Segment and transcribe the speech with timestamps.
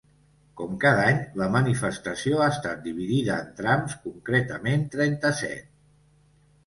[0.59, 5.71] Com cada any, la manifestació ha estat dividida en trams, concretament trenta-set.